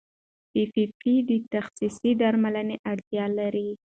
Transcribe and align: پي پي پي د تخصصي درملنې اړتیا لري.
پي 0.51 0.61
پي 0.73 0.83
پي 0.99 1.13
د 1.29 1.31
تخصصي 1.53 2.11
درملنې 2.21 2.75
اړتیا 2.91 3.25
لري. 3.39 3.69